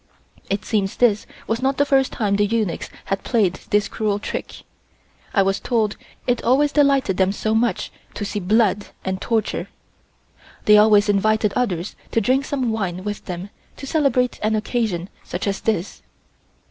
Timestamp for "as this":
15.45-16.01